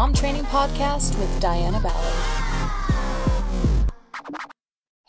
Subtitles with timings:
[0.00, 2.14] Mom Training Podcast with Diana Ballard.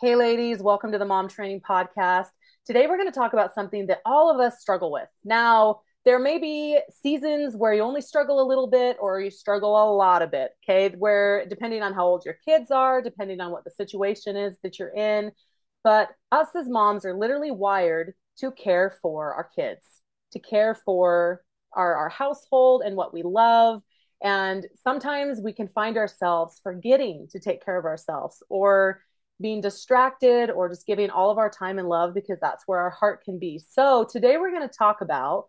[0.02, 2.28] Hey, ladies, welcome to the Mom Training Podcast.
[2.66, 5.08] Today, we're going to talk about something that all of us struggle with.
[5.24, 9.82] Now, there may be seasons where you only struggle a little bit or you struggle
[9.82, 10.94] a lot a bit, okay?
[10.98, 14.78] Where depending on how old your kids are, depending on what the situation is that
[14.78, 15.32] you're in,
[15.86, 19.86] but us as moms are literally wired to care for our kids,
[20.34, 23.82] to care for our, our household and what we love.
[24.24, 29.02] And sometimes we can find ourselves forgetting to take care of ourselves or
[29.42, 32.92] being distracted or just giving all of our time and love because that's where our
[32.92, 33.60] heart can be.
[33.60, 35.48] So, today we're going to talk about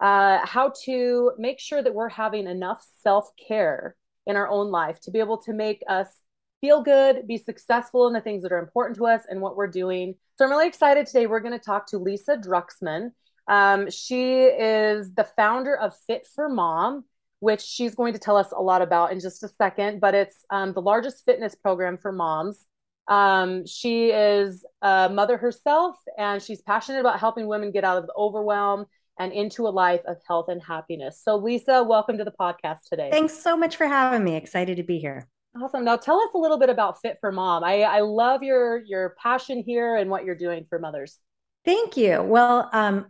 [0.00, 5.00] uh, how to make sure that we're having enough self care in our own life
[5.00, 6.08] to be able to make us
[6.60, 9.66] feel good, be successful in the things that are important to us and what we're
[9.66, 10.14] doing.
[10.36, 11.26] So, I'm really excited today.
[11.26, 13.12] We're going to talk to Lisa Druxman.
[13.48, 17.04] Um, she is the founder of Fit for Mom,
[17.40, 20.00] which she's going to tell us a lot about in just a second.
[20.00, 22.66] But it's um, the largest fitness program for moms.
[23.08, 28.06] Um, she is a mother herself, and she's passionate about helping women get out of
[28.06, 28.86] the overwhelm
[29.18, 31.20] and into a life of health and happiness.
[31.22, 33.10] So, Lisa, welcome to the podcast today.
[33.10, 34.36] Thanks so much for having me.
[34.36, 35.28] Excited to be here.
[35.60, 35.84] Awesome.
[35.84, 37.64] Now, tell us a little bit about Fit for Mom.
[37.64, 41.18] I, I love your your passion here and what you're doing for mothers.
[41.62, 42.22] Thank you.
[42.22, 43.04] Well, um,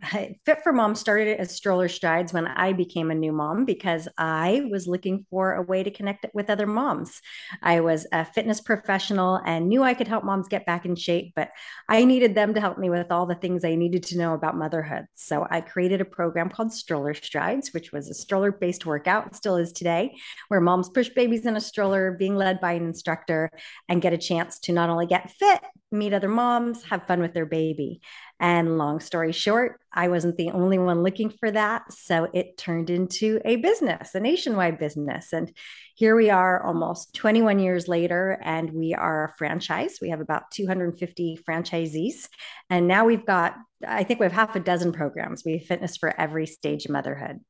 [0.45, 4.67] Fit for Mom started as Stroller Strides when I became a new mom because I
[4.69, 7.21] was looking for a way to connect with other moms.
[7.63, 11.31] I was a fitness professional and knew I could help moms get back in shape,
[11.33, 11.51] but
[11.87, 14.57] I needed them to help me with all the things I needed to know about
[14.57, 15.05] motherhood.
[15.15, 19.55] So I created a program called Stroller Strides, which was a stroller based workout, still
[19.55, 20.13] is today,
[20.49, 23.49] where moms push babies in a stroller, being led by an instructor,
[23.87, 25.61] and get a chance to not only get fit,
[25.91, 28.01] meet other moms, have fun with their baby.
[28.39, 31.91] And long story short, I wasn't the only one looking for that.
[31.93, 35.33] So it turned into a business, a nationwide business.
[35.33, 35.51] And
[35.95, 39.99] here we are almost 21 years later, and we are a franchise.
[40.01, 42.27] We have about 250 franchisees.
[42.69, 43.55] And now we've got,
[43.85, 45.43] I think we have half a dozen programs.
[45.45, 47.41] We have fitness for every stage of motherhood.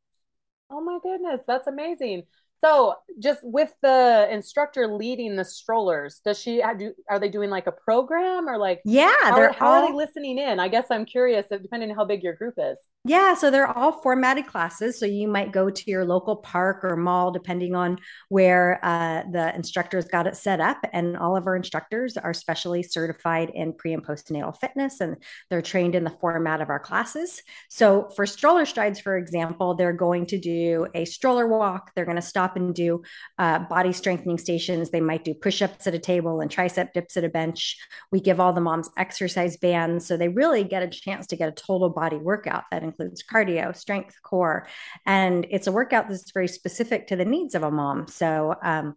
[0.69, 2.23] Oh my goodness, that's amazing.
[2.63, 6.93] So, just with the instructor leading the strollers, does she do?
[7.09, 8.81] Are they doing like a program or like?
[8.85, 10.59] Yeah, how, they're how all, are they listening in?
[10.59, 12.77] I guess I'm curious, depending on how big your group is.
[13.03, 14.99] Yeah, so they're all formatted classes.
[14.99, 17.97] So you might go to your local park or mall, depending on
[18.29, 20.77] where uh, the instructors got it set up.
[20.93, 25.17] And all of our instructors are specially certified in pre and postnatal fitness, and
[25.49, 27.41] they're trained in the format of our classes.
[27.69, 31.93] So for stroller strides, for example, they're going to do a stroller walk.
[31.95, 33.03] They're going to stop and do
[33.37, 34.89] uh, body strengthening stations.
[34.89, 37.77] They might do push ups at a table and tricep dips at a bench.
[38.11, 40.05] We give all the moms exercise bands.
[40.07, 43.75] So they really get a chance to get a total body workout that includes cardio,
[43.75, 44.67] strength, core.
[45.05, 48.07] And it's a workout that's very specific to the needs of a mom.
[48.07, 48.95] So, um,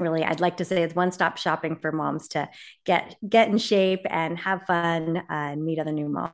[0.00, 2.48] really i'd like to say it's one stop shopping for moms to
[2.84, 6.32] get get in shape and have fun uh, and meet other new moms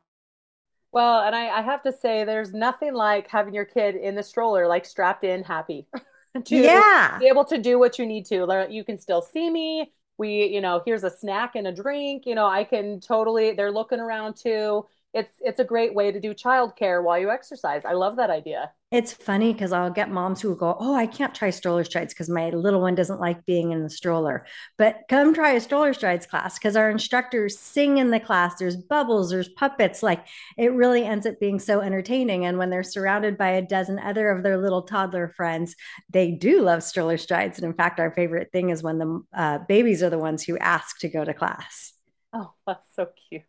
[0.92, 4.22] well and I, I have to say there's nothing like having your kid in the
[4.22, 5.88] stroller like strapped in happy
[6.44, 7.18] to yeah.
[7.18, 8.44] be able to do what you need to.
[8.44, 9.92] Learn, you can still see me.
[10.16, 12.24] We you know here's a snack and a drink.
[12.26, 14.84] You know i can totally they're looking around too
[15.14, 17.84] it's it's a great way to do childcare while you exercise.
[17.84, 18.72] I love that idea.
[18.90, 22.28] It's funny because I'll get moms who go, "Oh, I can't try stroller strides because
[22.28, 26.26] my little one doesn't like being in the stroller." But come try a stroller strides
[26.26, 28.56] class because our instructors sing in the class.
[28.58, 30.02] There's bubbles, there's puppets.
[30.02, 30.26] Like
[30.58, 32.44] it really ends up being so entertaining.
[32.44, 35.74] And when they're surrounded by a dozen other of their little toddler friends,
[36.10, 37.58] they do love stroller strides.
[37.58, 40.58] And in fact, our favorite thing is when the uh, babies are the ones who
[40.58, 41.94] ask to go to class.
[42.34, 43.42] Oh, that's so cute.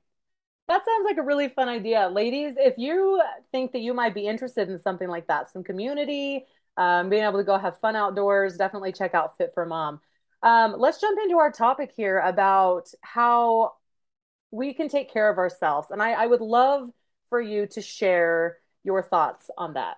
[0.69, 2.07] That sounds like a really fun idea.
[2.09, 3.19] Ladies, if you
[3.51, 6.45] think that you might be interested in something like that, some community,
[6.77, 9.99] um, being able to go have fun outdoors, definitely check out Fit for Mom.
[10.43, 13.73] Um, let's jump into our topic here about how
[14.51, 15.89] we can take care of ourselves.
[15.89, 16.87] And I, I would love
[17.29, 19.97] for you to share your thoughts on that.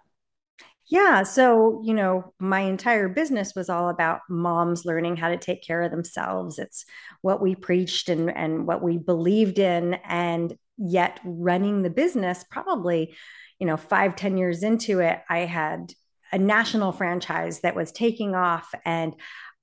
[0.92, 1.24] Yeah.
[1.24, 5.82] So, you know, my entire business was all about moms learning how to take care
[5.84, 6.60] of themselves.
[6.60, 6.84] It's
[7.22, 9.94] what we preached and, and what we believed in.
[10.06, 13.16] And yet, running the business, probably,
[13.58, 15.94] you know, five ten years into it, I had
[16.34, 18.74] a national franchise that was taking off.
[18.84, 19.16] And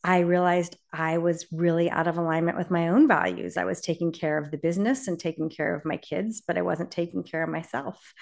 [0.03, 3.59] I realized I was really out of alignment with my own values.
[3.59, 6.63] I was taking care of the business and taking care of my kids, but I
[6.63, 8.15] wasn't taking care of myself.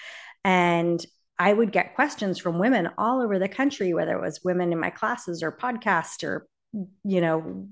[0.43, 0.99] And
[1.39, 4.79] I would get questions from women all over the country, whether it was women in
[4.79, 6.47] my classes or podcasts or
[7.03, 7.65] you know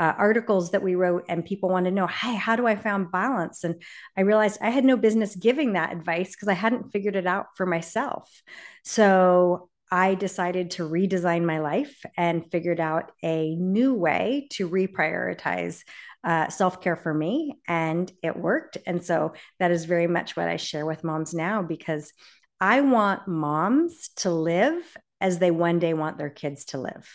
[0.00, 3.12] uh, articles that we wrote and people wanted to know hey how do i find
[3.12, 3.80] balance and
[4.16, 7.48] i realized i had no business giving that advice because i hadn't figured it out
[7.54, 8.42] for myself
[8.82, 15.82] so I decided to redesign my life and figured out a new way to reprioritize
[16.22, 18.78] uh, self care for me, and it worked.
[18.86, 22.12] And so that is very much what I share with moms now because
[22.60, 27.08] I want moms to live as they one day want their kids to live.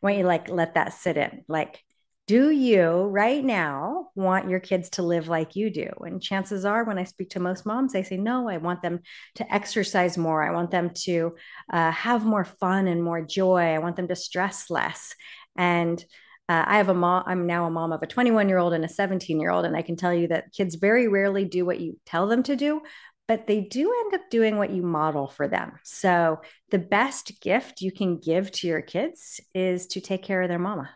[0.00, 1.82] When you like let that sit in, like,
[2.26, 5.90] do you right now want your kids to live like you do?
[6.00, 9.00] And chances are, when I speak to most moms, they say, no, I want them
[9.34, 10.42] to exercise more.
[10.42, 11.34] I want them to
[11.70, 13.74] uh, have more fun and more joy.
[13.74, 15.14] I want them to stress less.
[15.56, 16.02] And
[16.48, 18.84] uh, I have a mom, I'm now a mom of a 21 year old and
[18.84, 19.66] a 17 year old.
[19.66, 22.56] And I can tell you that kids very rarely do what you tell them to
[22.56, 22.80] do,
[23.26, 25.78] but they do end up doing what you model for them.
[25.82, 26.40] So
[26.70, 30.58] the best gift you can give to your kids is to take care of their
[30.58, 30.90] mama.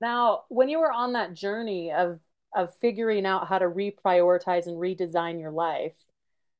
[0.00, 2.18] Now, when you were on that journey of
[2.54, 5.94] of figuring out how to reprioritize and redesign your life,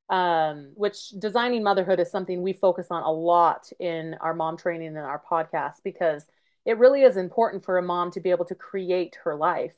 [0.09, 4.89] um, which designing motherhood is something we focus on a lot in our mom training
[4.89, 6.25] and our podcast because
[6.65, 9.75] it really is important for a mom to be able to create her life.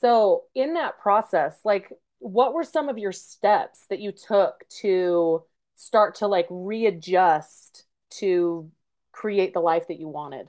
[0.00, 5.42] So, in that process, like what were some of your steps that you took to
[5.74, 8.70] start to like readjust to
[9.12, 10.48] create the life that you wanted?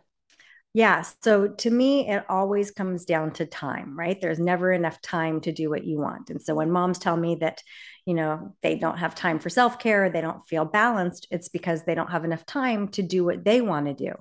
[0.73, 1.03] Yeah.
[1.21, 4.19] So to me, it always comes down to time, right?
[4.19, 6.29] There's never enough time to do what you want.
[6.29, 7.61] And so when moms tell me that,
[8.05, 11.83] you know, they don't have time for self care, they don't feel balanced, it's because
[11.83, 14.13] they don't have enough time to do what they want to do.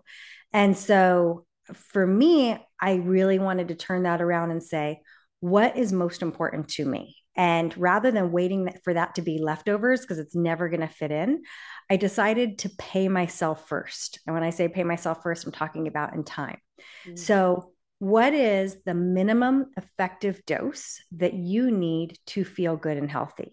[0.53, 5.03] And so for me, I really wanted to turn that around and say,
[5.39, 7.17] what is most important to me?
[7.37, 11.11] And rather than waiting for that to be leftovers, because it's never going to fit
[11.11, 11.43] in,
[11.89, 14.21] I decided to pay myself first.
[14.27, 16.59] And when I say pay myself first, I'm talking about in time.
[17.07, 17.17] Mm-hmm.
[17.17, 23.53] So, what is the minimum effective dose that you need to feel good and healthy?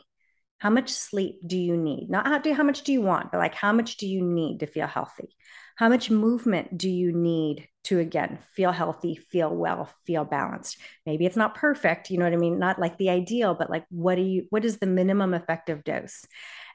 [0.59, 2.09] How much sleep do you need?
[2.09, 4.61] Not how, do, how much do you want, but like how much do you need
[4.61, 5.35] to feel healthy?
[5.77, 10.77] How much movement do you need to again feel healthy, feel well, feel balanced?
[11.05, 12.57] Maybe it's not perfect, you know what I mean?
[12.57, 16.25] Not like the ideal, but like what do you what is the minimum effective dose?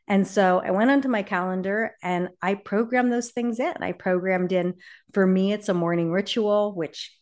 [0.06, 3.74] And so I went onto my calendar and I programmed those things in.
[3.80, 4.74] I programmed in
[5.12, 7.12] for me, it's a morning ritual, which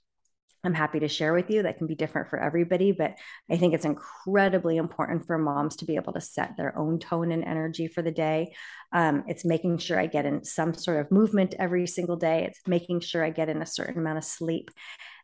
[0.63, 1.63] I'm happy to share with you.
[1.63, 3.15] That can be different for everybody, but
[3.51, 7.33] I think it's incredibly important for moms to be able to set their own tone
[7.33, 8.53] and energy for the day.
[8.93, 12.45] Um, it's making sure I get in some sort of movement every single day.
[12.45, 14.71] It's making sure I get in a certain amount of sleep.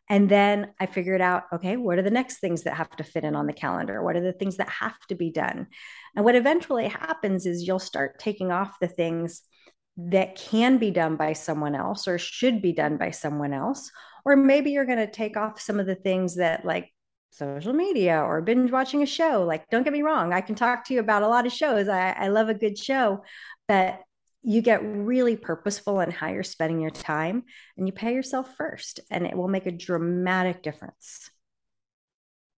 [0.09, 3.25] And then I figured out, okay, what are the next things that have to fit
[3.25, 4.01] in on the calendar?
[4.01, 5.67] What are the things that have to be done?
[6.15, 9.41] And what eventually happens is you'll start taking off the things
[9.97, 13.91] that can be done by someone else or should be done by someone else
[14.27, 16.91] or maybe you're going to take off some of the things that like
[17.29, 19.45] social media or binge watching a show.
[19.45, 21.87] Like, don't get me wrong, I can talk to you about a lot of shows.
[21.87, 23.23] I, I love a good show,
[23.69, 24.01] but
[24.43, 27.43] you get really purposeful in how you're spending your time
[27.77, 31.29] and you pay yourself first, and it will make a dramatic difference.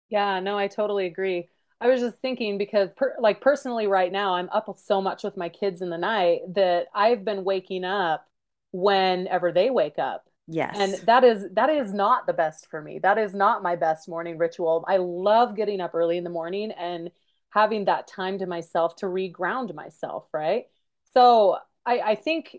[0.08, 1.48] Yeah, no, I totally agree.
[1.80, 5.36] I was just thinking because, per, like, personally, right now, I'm up so much with
[5.36, 8.26] my kids in the night that I've been waking up
[8.72, 10.24] whenever they wake up.
[10.50, 10.76] Yes.
[10.78, 12.98] And that is that is not the best for me.
[12.98, 14.84] That is not my best morning ritual.
[14.88, 17.10] I love getting up early in the morning and
[17.50, 20.64] having that time to myself to reground myself, right?
[21.12, 22.56] So I, I think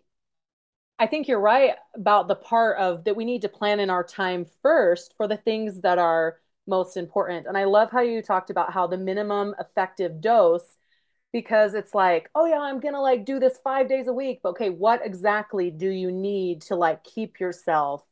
[1.00, 4.04] I think you're right about the part of that we need to plan in our
[4.04, 6.38] time first for the things that are
[6.68, 7.48] most important.
[7.48, 10.78] And I love how you talked about how the minimum effective dose
[11.34, 14.42] because it's like, oh yeah, I'm gonna like do this five days a week.
[14.44, 18.04] But okay, what exactly do you need to like keep yourself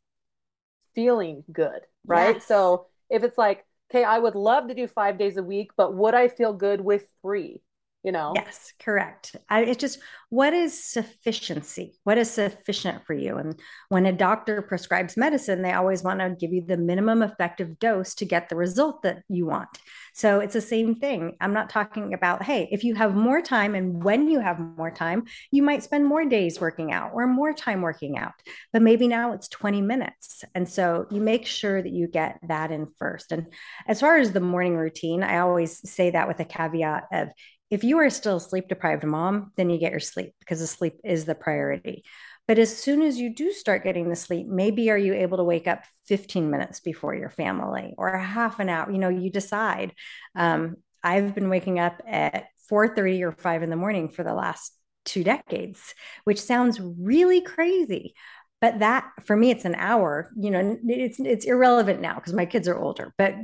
[0.94, 1.80] feeling good?
[2.06, 2.36] Right.
[2.36, 2.46] Yes.
[2.46, 5.94] So if it's like, okay, I would love to do five days a week, but
[5.94, 7.60] would I feel good with three?
[8.02, 8.32] You know?
[8.34, 9.36] Yes correct.
[9.48, 9.98] I, it's just
[10.30, 11.94] what is sufficiency?
[12.04, 13.36] What is sufficient for you?
[13.36, 17.78] And when a doctor prescribes medicine they always want to give you the minimum effective
[17.78, 19.68] dose to get the result that you want.
[20.14, 21.36] So it's the same thing.
[21.40, 24.90] I'm not talking about hey if you have more time and when you have more
[24.90, 28.32] time you might spend more days working out or more time working out
[28.72, 30.44] but maybe now it's 20 minutes.
[30.54, 33.32] And so you make sure that you get that in first.
[33.32, 33.46] And
[33.86, 37.28] as far as the morning routine i always say that with a caveat of
[37.70, 40.66] if you are still a sleep deprived mom, then you get your sleep because the
[40.66, 42.04] sleep is the priority.
[42.48, 45.44] But as soon as you do start getting the sleep, maybe are you able to
[45.44, 48.90] wake up 15 minutes before your family or half an hour?
[48.90, 49.94] You know, you decide.
[50.34, 54.72] Um, I've been waking up at 4:30 or 5 in the morning for the last
[55.04, 58.14] two decades, which sounds really crazy.
[58.60, 60.32] But that for me, it's an hour.
[60.36, 63.14] You know, it's it's irrelevant now because my kids are older.
[63.16, 63.34] But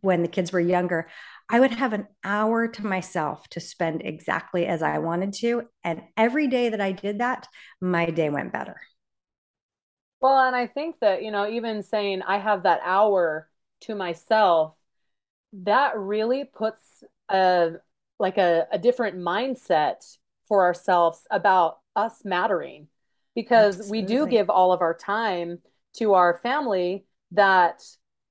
[0.00, 1.08] when the kids were younger,
[1.48, 5.64] I would have an hour to myself to spend exactly as I wanted to.
[5.82, 7.46] And every day that I did that,
[7.80, 8.80] my day went better.
[10.20, 13.50] Well, and I think that, you know, even saying I have that hour
[13.82, 14.74] to myself,
[15.52, 17.72] that really puts a
[18.18, 20.16] like a, a different mindset
[20.48, 22.88] for ourselves about us mattering
[23.34, 24.00] because Absolutely.
[24.00, 25.58] we do give all of our time
[25.96, 27.82] to our family that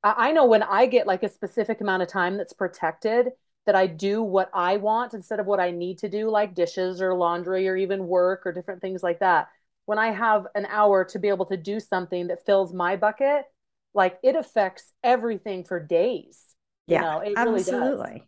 [0.03, 3.29] I, know when I get like a specific amount of time that's protected,
[3.65, 7.01] that I do what I want instead of what I need to do, like dishes
[7.01, 9.48] or laundry or even work or different things like that.
[9.86, 13.45] When I have an hour to be able to do something that fills my bucket,
[13.93, 16.41] like it affects everything for days.
[16.88, 17.88] Yeah, you know, it absolutely.
[18.12, 18.27] Really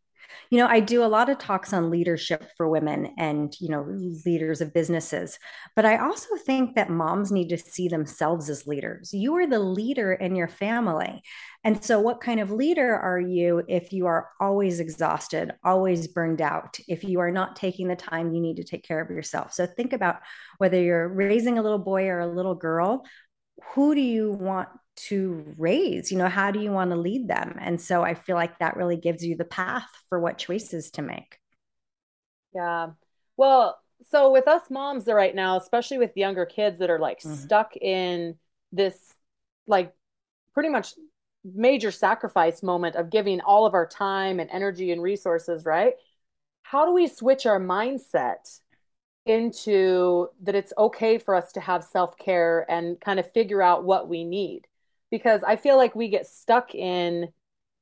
[0.49, 3.85] you know, I do a lot of talks on leadership for women and, you know,
[4.25, 5.39] leaders of businesses.
[5.75, 9.13] But I also think that moms need to see themselves as leaders.
[9.13, 11.21] You are the leader in your family.
[11.63, 16.41] And so, what kind of leader are you if you are always exhausted, always burned
[16.41, 19.53] out, if you are not taking the time you need to take care of yourself?
[19.53, 20.17] So, think about
[20.59, 23.03] whether you're raising a little boy or a little girl,
[23.73, 27.57] who do you want to raise you know how do you want to lead them?
[27.59, 31.01] And so i feel like that really gives you the path for what choices to
[31.01, 31.39] make.
[32.53, 32.91] Yeah.
[33.37, 33.77] Well
[34.09, 37.33] so with us moms right now especially with younger kids that are like mm-hmm.
[37.33, 38.35] stuck in
[38.71, 38.97] this
[39.67, 39.93] like
[40.53, 40.93] pretty much
[41.43, 45.93] major sacrifice moment of giving all of our time and energy and resources right?
[46.63, 48.59] How do we switch our mindset
[49.25, 54.07] into that it's okay for us to have self-care and kind of figure out what
[54.07, 54.67] we need
[55.11, 57.29] because I feel like we get stuck in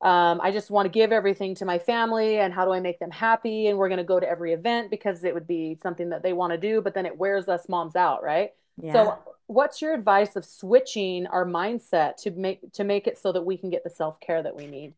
[0.04, 3.00] um, I just want to give everything to my family and how do I make
[3.00, 3.68] them happy?
[3.68, 6.34] And we're going to go to every event because it would be something that they
[6.34, 8.52] want to do, but then it wears us moms out, right?
[8.82, 8.92] Yeah.
[8.92, 13.44] So what's your advice of switching our mindset to make to make it so that
[13.44, 14.94] we can get the self-care that we need?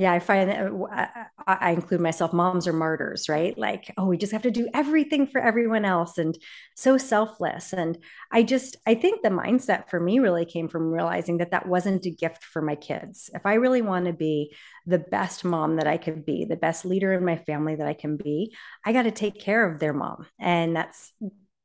[0.00, 2.32] Yeah, I find that uh, I include myself.
[2.32, 3.56] Moms are martyrs, right?
[3.58, 6.38] Like, oh, we just have to do everything for everyone else and
[6.76, 7.72] so selfless.
[7.72, 7.98] And
[8.30, 12.06] I just, I think the mindset for me really came from realizing that that wasn't
[12.06, 13.28] a gift for my kids.
[13.34, 14.54] If I really want to be
[14.86, 17.94] the best mom that I could be, the best leader in my family that I
[17.94, 20.26] can be, I got to take care of their mom.
[20.38, 21.12] And that's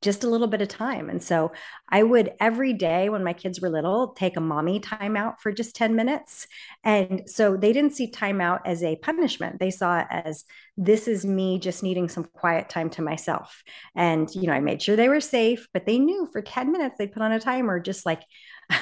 [0.03, 1.09] just a little bit of time.
[1.09, 1.53] And so
[1.89, 5.75] I would every day when my kids were little take a mommy timeout for just
[5.75, 6.45] 10 minutes.
[6.83, 9.59] And so they didn't see timeout as a punishment.
[9.59, 10.43] They saw it as
[10.77, 13.63] this is me just needing some quiet time to myself.
[13.95, 16.95] And, you know, I made sure they were safe, but they knew for 10 minutes
[16.99, 18.23] they put on a timer, just like
[18.69, 18.79] I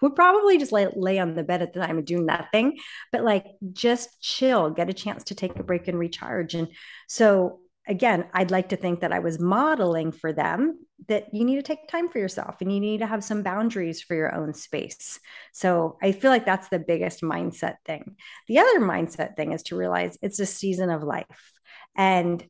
[0.00, 2.78] would probably just lay, lay on the bed at the time and do nothing,
[3.12, 6.54] but like just chill, get a chance to take a break and recharge.
[6.54, 6.68] And
[7.08, 11.56] so again, I'd like to think that I was modeling for them that you need
[11.56, 14.54] to take time for yourself and you need to have some boundaries for your own
[14.54, 15.20] space.
[15.52, 18.16] So I feel like that's the biggest mindset thing.
[18.48, 21.52] The other mindset thing is to realize it's a season of life.
[21.96, 22.44] And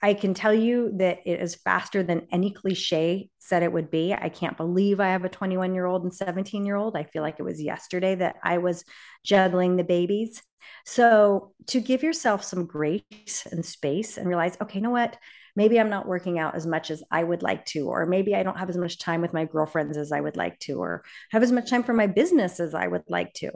[0.00, 4.14] I can tell you that it is faster than any cliche said it would be.
[4.14, 6.96] I can't believe I have a 21 year old and 17 year old.
[6.96, 8.84] I feel like it was yesterday that I was
[9.24, 10.42] juggling the babies.
[10.84, 15.16] So, to give yourself some grace and space and realize, okay, you know what?
[15.56, 18.42] Maybe I'm not working out as much as I would like to, or maybe I
[18.42, 21.42] don't have as much time with my girlfriends as I would like to, or have
[21.42, 23.50] as much time for my business as I would like to.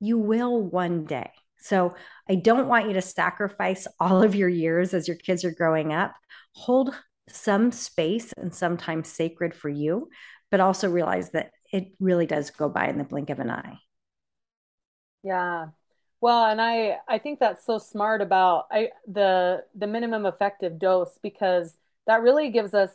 [0.00, 1.30] You will one day.
[1.60, 1.94] So,
[2.28, 5.92] I don't want you to sacrifice all of your years as your kids are growing
[5.92, 6.14] up.
[6.52, 6.94] Hold
[7.28, 10.08] some space and sometimes sacred for you,
[10.50, 13.78] but also realize that it really does go by in the blink of an eye.
[15.22, 15.68] Yeah,
[16.20, 21.18] well, and I I think that's so smart about I the the minimum effective dose
[21.22, 22.90] because that really gives us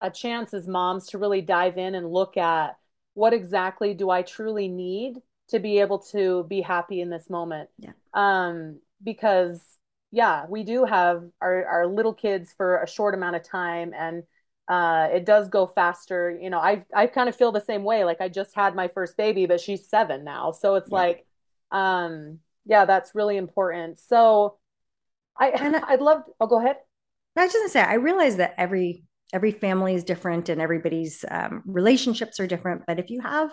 [0.00, 2.78] a chance as moms to really dive in and look at
[3.14, 7.68] what exactly do I truly need to be able to be happy in this moment.
[7.78, 7.92] Yeah.
[8.12, 9.62] Um because
[10.10, 14.22] yeah, we do have our our little kids for a short amount of time and
[14.68, 16.36] uh it does go faster.
[16.40, 18.88] You know, I I kind of feel the same way like I just had my
[18.88, 20.52] first baby but she's 7 now.
[20.52, 20.96] So it's yeah.
[20.96, 21.26] like
[21.70, 24.56] um yeah that's really important so
[25.36, 26.76] i and i'd love oh go ahead
[27.36, 31.24] i was just gonna say i realize that every every family is different and everybody's
[31.30, 33.50] um, relationships are different but if you have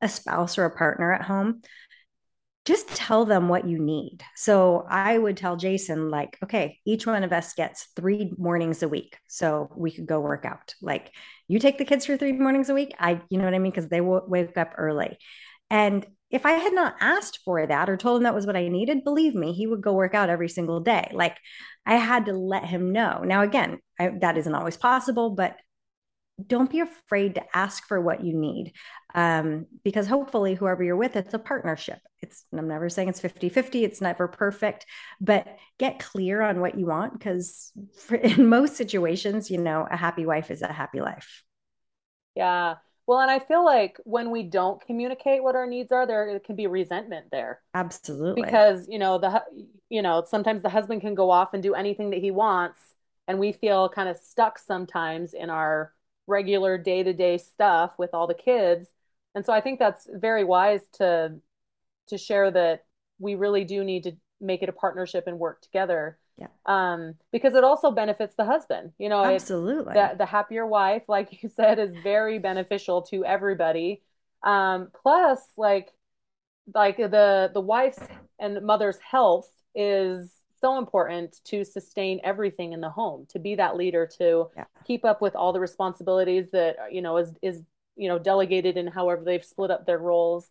[0.00, 1.62] a spouse or a partner at home
[2.66, 4.22] just tell them what you need.
[4.36, 8.88] So i would tell jason like okay each one of us gets three mornings a
[8.88, 10.74] week so we could go work out.
[10.82, 11.12] Like
[11.48, 13.72] you take the kids for three mornings a week i you know what i mean?
[13.72, 15.18] Because they will wake up early.
[15.70, 18.68] And if I had not asked for that or told him that was what I
[18.68, 21.10] needed, believe me, he would go work out every single day.
[21.12, 21.36] Like
[21.84, 23.22] I had to let him know.
[23.24, 25.56] Now, again, I, that isn't always possible, but
[26.46, 28.72] don't be afraid to ask for what you need
[29.14, 33.48] um, because hopefully whoever you're with it's a partnership it's i'm never saying it's 50
[33.48, 34.86] 50 it's never perfect
[35.20, 35.46] but
[35.78, 37.72] get clear on what you want because
[38.22, 41.42] in most situations you know a happy wife is a happy life
[42.34, 42.76] yeah
[43.10, 46.54] well and i feel like when we don't communicate what our needs are there can
[46.54, 47.60] be resentment there.
[47.74, 48.40] Absolutely.
[48.40, 49.42] Because you know the
[49.88, 52.78] you know sometimes the husband can go off and do anything that he wants
[53.26, 55.92] and we feel kind of stuck sometimes in our
[56.28, 58.86] regular day-to-day stuff with all the kids.
[59.34, 61.34] And so i think that's very wise to
[62.06, 62.84] to share that
[63.18, 66.48] we really do need to make it a partnership and work together yeah.
[66.66, 69.94] Um because it also benefits the husband you know absolutely.
[69.94, 74.02] the, the happier wife like you said is very beneficial to everybody.
[74.42, 75.92] Um plus like
[76.74, 78.00] like the the wife's
[78.38, 83.76] and mother's health is so important to sustain everything in the home to be that
[83.76, 84.64] leader to yeah.
[84.84, 87.62] keep up with all the responsibilities that you know is is
[87.96, 90.48] you know delegated in however they've split up their roles.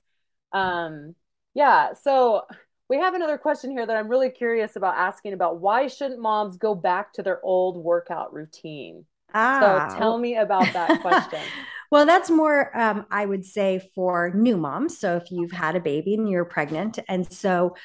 [0.52, 1.16] Um
[1.54, 2.44] yeah so
[2.90, 6.58] we have another question here that i'm really curious about asking about why shouldn't moms
[6.58, 9.90] go back to their old workout routine ah.
[9.90, 11.42] so tell me about that question
[11.92, 15.00] Well, that's more, um, I would say, for new moms.
[15.00, 17.76] So if you've had a baby and you're pregnant, and so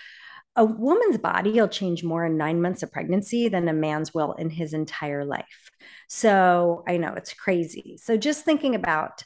[0.57, 4.33] a woman's body will change more in nine months of pregnancy than a man's will
[4.35, 5.71] in his entire life.
[6.09, 7.99] So I know it's crazy.
[8.01, 9.25] So just thinking about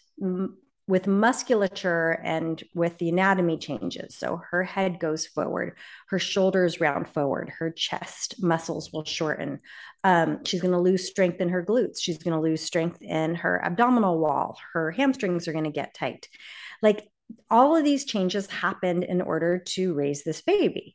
[0.88, 4.16] with musculature and with the anatomy changes.
[4.16, 5.76] So her head goes forward,
[6.09, 9.61] her shoulders round forward, her chest muscles will shorten.
[10.02, 12.00] Um, she's going to lose strength in her glutes.
[12.00, 14.59] She's going to lose strength in her abdominal wall.
[14.73, 16.26] Her hamstrings are going to get tight.
[16.83, 17.07] Like
[17.50, 20.95] all of these changes happened in order to raise this baby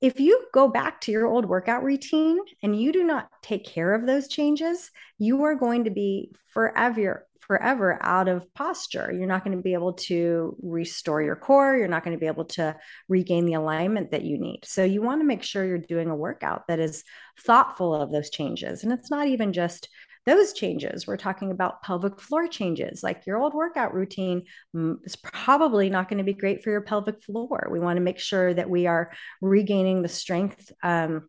[0.00, 3.94] if you go back to your old workout routine and you do not take care
[3.94, 9.10] of those changes, you are going to be forever forever out of posture.
[9.12, 11.76] You're not going to be able to restore your core.
[11.76, 12.76] You're not going to be able to
[13.08, 14.60] regain the alignment that you need.
[14.62, 17.02] So, you want to make sure you're doing a workout that is
[17.40, 18.84] thoughtful of those changes.
[18.84, 19.88] And it's not even just
[20.26, 21.08] those changes.
[21.08, 23.02] We're talking about pelvic floor changes.
[23.02, 24.44] Like your old workout routine
[24.76, 27.66] mm, is probably not going to be great for your pelvic floor.
[27.68, 30.70] We want to make sure that we are regaining the strength.
[30.84, 31.28] Um,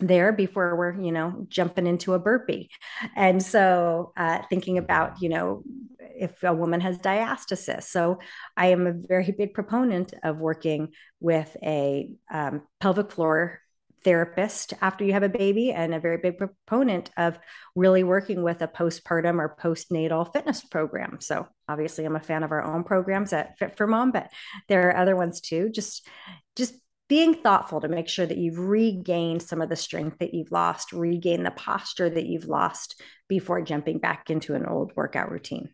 [0.00, 2.68] there before we're you know jumping into a burpee
[3.16, 5.62] and so uh, thinking about you know
[6.16, 8.18] if a woman has diastasis so
[8.56, 10.88] i am a very big proponent of working
[11.20, 13.60] with a um, pelvic floor
[14.04, 17.38] therapist after you have a baby and a very big proponent of
[17.74, 21.18] really working with a postpartum or postnatal fitness program.
[21.20, 24.30] So obviously I'm a fan of our own programs at Fit for Mom, but
[24.68, 25.70] there are other ones too.
[25.70, 26.06] Just
[26.54, 26.74] just
[27.08, 30.92] being thoughtful to make sure that you've regained some of the strength that you've lost,
[30.92, 35.68] regain the posture that you've lost before jumping back into an old workout routine.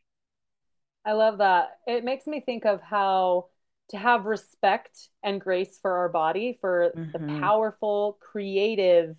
[1.04, 1.70] I love that.
[1.86, 3.46] It makes me think of how
[3.90, 7.12] to have respect and grace for our body, for mm-hmm.
[7.12, 9.16] the powerful, creative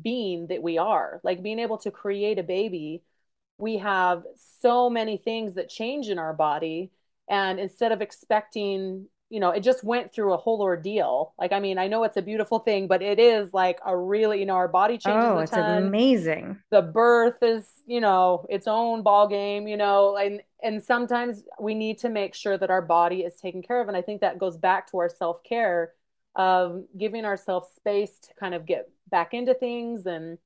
[0.00, 1.20] being that we are.
[1.22, 3.02] Like being able to create a baby,
[3.58, 4.24] we have
[4.60, 6.90] so many things that change in our body.
[7.28, 11.34] And instead of expecting you know, it just went through a whole ordeal.
[11.40, 14.38] Like, I mean, I know it's a beautiful thing, but it is like a really,
[14.38, 15.24] you know, our body changes.
[15.24, 16.60] Oh, it's amazing.
[16.70, 21.74] The birth is, you know, its own ball game, you know, and and sometimes we
[21.74, 23.88] need to make sure that our body is taken care of.
[23.88, 25.90] And I think that goes back to our self-care
[26.36, 30.38] of giving ourselves space to kind of get back into things and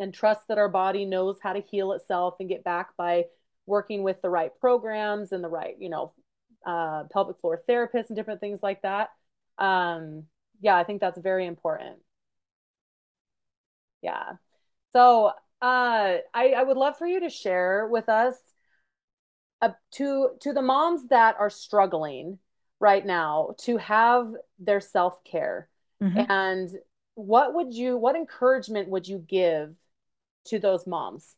[0.00, 3.26] and trust that our body knows how to heal itself and get back by
[3.66, 6.12] working with the right programs and the right, you know,
[6.66, 9.10] uh, pelvic floor therapists and different things like that.
[9.58, 10.24] Um,
[10.60, 11.98] yeah, I think that's very important.
[14.02, 14.32] Yeah.
[14.92, 18.34] So uh, I, I would love for you to share with us
[19.62, 22.38] uh, to to the moms that are struggling
[22.80, 25.68] right now to have their self care
[26.02, 26.28] mm-hmm.
[26.28, 26.70] and
[27.14, 29.76] what would you what encouragement would you give
[30.46, 31.36] to those moms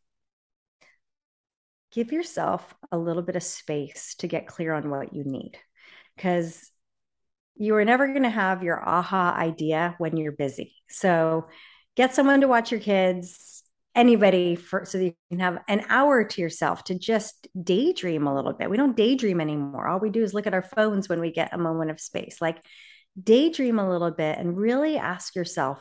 [1.95, 5.57] give yourself a little bit of space to get clear on what you need
[6.17, 6.71] because
[7.57, 10.75] you are never going to have your aha idea when you're busy.
[10.89, 11.47] So
[11.97, 13.63] get someone to watch your kids,
[13.95, 18.53] anybody for so you can have an hour to yourself to just daydream a little
[18.53, 18.69] bit.
[18.69, 19.87] We don't daydream anymore.
[19.87, 22.39] All we do is look at our phones when we get a moment of space.
[22.41, 22.59] Like
[23.23, 25.79] daydream a little bit and really ask yourself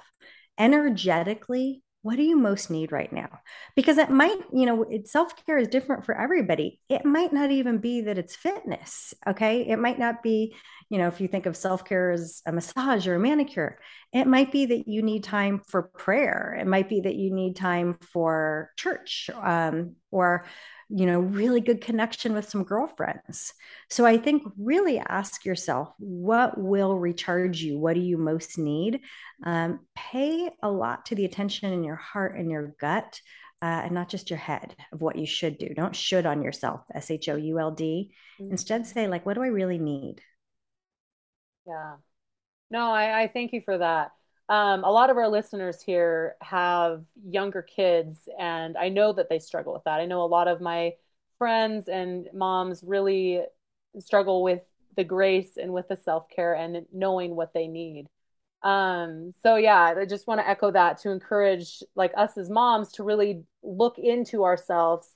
[0.59, 3.29] energetically what do you most need right now?
[3.75, 6.79] Because it might, you know, it's self care is different for everybody.
[6.89, 9.13] It might not even be that it's fitness.
[9.25, 9.67] Okay.
[9.67, 10.53] It might not be,
[10.89, 13.79] you know, if you think of self care as a massage or a manicure,
[14.11, 16.57] it might be that you need time for prayer.
[16.59, 20.45] It might be that you need time for church um, or,
[20.89, 23.53] you know, really good connection with some girlfriends.
[23.89, 27.79] So I think really ask yourself what will recharge you?
[27.79, 29.01] What do you most need?
[29.45, 33.19] Um, pay a lot to the attention in your heart and your gut.
[33.61, 35.69] Uh, and not just your head of what you should do.
[35.73, 38.11] Don't should on yourself, S H O U L D.
[38.37, 38.51] Mm-hmm.
[38.51, 40.19] Instead, say, like, what do I really need?
[41.65, 41.95] Yeah.
[42.69, 44.11] No, I, I thank you for that.
[44.49, 49.39] Um, a lot of our listeners here have younger kids, and I know that they
[49.39, 49.99] struggle with that.
[49.99, 50.93] I know a lot of my
[51.37, 53.41] friends and moms really
[53.99, 54.61] struggle with
[54.95, 58.07] the grace and with the self care and knowing what they need.
[58.61, 62.93] Um, so yeah, I just want to echo that to encourage like us as moms
[62.93, 65.07] to really look into ourselves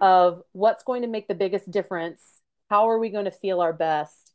[0.00, 2.22] of what's going to make the biggest difference.
[2.70, 4.28] How are we going to feel our best?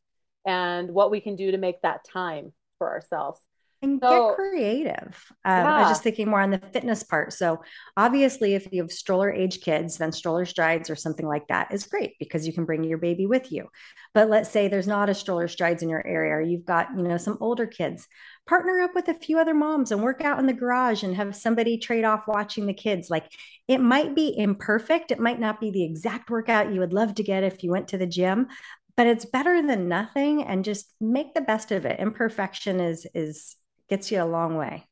[0.45, 3.39] and what we can do to make that time for ourselves
[3.83, 5.31] and so, get creative.
[5.45, 5.75] Um, yeah.
[5.75, 7.33] I was just thinking more on the fitness part.
[7.33, 7.61] So,
[7.97, 11.85] obviously, if you have stroller age kids, then stroller strides or something like that is
[11.85, 13.67] great because you can bring your baby with you.
[14.13, 17.03] But let's say there's not a stroller strides in your area, or you've got you
[17.03, 18.07] know some older kids.
[18.47, 21.35] Partner up with a few other moms and work out in the garage and have
[21.35, 23.09] somebody trade off watching the kids.
[23.09, 23.31] Like
[23.67, 25.11] it might be imperfect.
[25.11, 27.89] It might not be the exact workout you would love to get if you went
[27.89, 28.47] to the gym,
[28.95, 33.55] but it's better than nothing and just make the best of it imperfection is is
[33.89, 34.85] gets you a long way.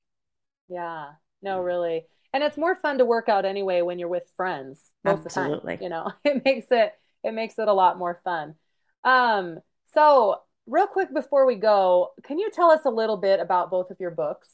[0.70, 1.12] Yeah.
[1.42, 2.06] No really.
[2.34, 5.78] And it's more fun to work out anyway when you're with friends Absolutely.
[5.78, 6.12] time you know?
[6.24, 8.56] It makes it it makes it a lot more fun.
[9.04, 9.60] Um
[9.94, 13.92] so real quick before we go can you tell us a little bit about both
[13.92, 14.48] of your books?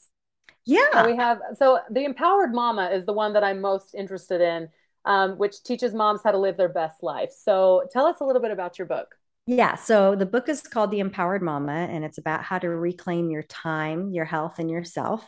[0.66, 0.90] Yeah.
[0.92, 4.70] So we have so the empowered mama is the one that i'm most interested in
[5.08, 7.32] um, which teaches moms how to live their best life.
[7.32, 9.16] So tell us a little bit about your book
[9.48, 9.76] yeah.
[9.76, 13.44] So the book is called The Empowered Mama, and it's about how to reclaim your
[13.44, 15.26] time, your health, and yourself.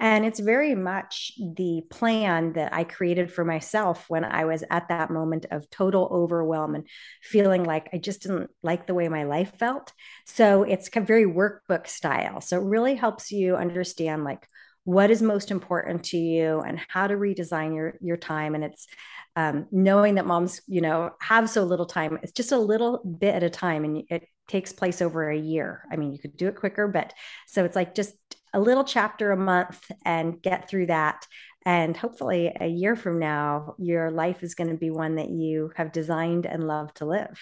[0.00, 4.88] And it's very much the plan that I created for myself when I was at
[4.88, 6.88] that moment of total overwhelm and
[7.22, 9.92] feeling like I just didn't like the way my life felt.
[10.26, 12.40] So it's very workbook style.
[12.40, 14.48] So it really helps you understand like
[14.90, 18.56] what is most important to you and how to redesign your your time.
[18.56, 18.88] And it's
[19.36, 23.36] um, knowing that moms you know have so little time it's just a little bit
[23.36, 25.84] at a time and it takes place over a year.
[25.92, 27.12] I mean you could do it quicker but
[27.46, 28.14] so it's like just
[28.52, 31.24] a little chapter a month and get through that.
[31.64, 35.70] And hopefully a year from now your life is going to be one that you
[35.76, 37.38] have designed and love to live.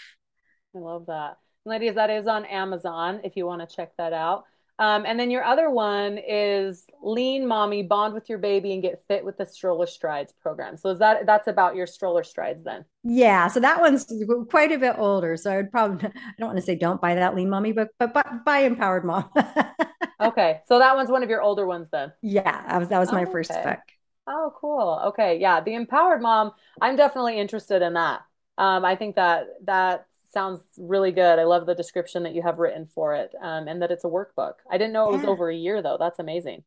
[0.76, 1.38] I love that.
[1.64, 4.44] Ladies that is on amazon if you want to check that out
[4.78, 9.02] um, and then your other one is Lean Mommy, Bond with Your Baby and Get
[9.08, 10.76] Fit with the Stroller Strides program.
[10.76, 12.84] So is that that's about your stroller strides then?
[13.02, 13.48] Yeah.
[13.48, 14.06] So that one's
[14.50, 15.36] quite a bit older.
[15.36, 17.88] So I would probably I don't want to say don't buy that Lean Mommy book,
[17.98, 19.28] but buy, buy Empowered Mom.
[20.20, 20.60] okay.
[20.68, 22.12] So that one's one of your older ones then.
[22.22, 23.80] Yeah, that was that was my oh, first book.
[24.28, 25.00] Oh, cool.
[25.06, 25.40] Okay.
[25.40, 25.60] Yeah.
[25.60, 28.20] The Empowered Mom, I'm definitely interested in that.
[28.58, 30.06] Um, I think that that
[30.38, 31.40] sounds really good.
[31.40, 34.08] I love the description that you have written for it, um, and that it's a
[34.08, 34.54] workbook.
[34.70, 35.96] I didn't know it was over a year though.
[35.98, 36.62] That's amazing.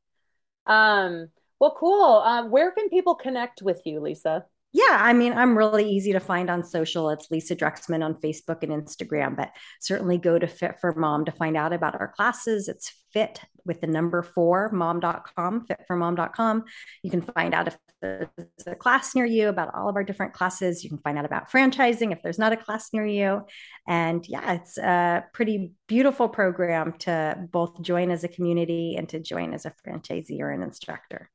[0.68, 1.30] Um,
[1.60, 2.22] well, cool.
[2.26, 4.46] Um, where can people connect with you, Lisa?
[4.74, 7.10] Yeah, I mean, I'm really easy to find on social.
[7.10, 11.32] It's Lisa Druxman on Facebook and Instagram, but certainly go to Fit for Mom to
[11.32, 12.70] find out about our classes.
[12.70, 16.64] It's fit with the number four, mom.com, fitformom.com.
[17.04, 18.28] You can find out if there's
[18.66, 20.86] a class near you about all of our different classes.
[20.86, 23.46] You can find out about franchising if there's not a class near you.
[23.88, 29.20] And yeah, it's a pretty beautiful program to both join as a community and to
[29.20, 31.30] join as a franchisee or an instructor.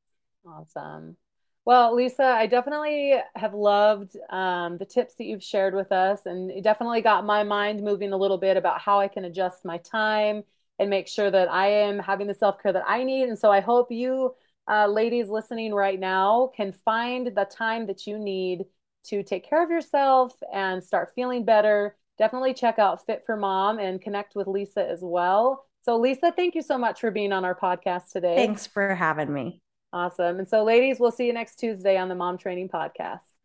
[0.47, 1.19] Awesome.
[1.67, 6.49] Well, Lisa, I definitely have loved um, the tips that you've shared with us, and
[6.49, 9.79] it definitely got my mind moving a little bit about how I can adjust my
[9.79, 10.45] time
[10.79, 13.29] and make sure that I am having the self care that I need.
[13.29, 14.37] And so I hope you,
[14.71, 18.67] uh, ladies listening right now, can find the time that you need
[19.07, 21.97] to take care of yourself and start feeling better.
[22.17, 25.67] Definitely check out Fit for Mom and connect with Lisa as well.
[25.83, 28.37] So, Lisa, thank you so much for being on our podcast today.
[28.37, 29.63] Thanks for having me.
[29.93, 30.39] Awesome.
[30.39, 33.36] And so, ladies, we'll see you next Tuesday on the Mom Training Podcast.